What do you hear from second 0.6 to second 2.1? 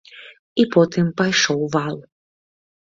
І потым пайшоў вал.